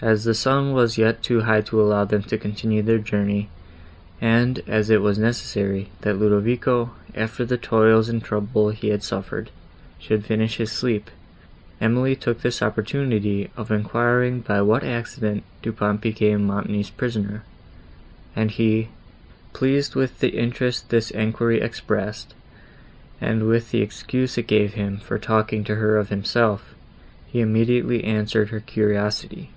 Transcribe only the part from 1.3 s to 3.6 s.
high to allow them to continue their journey,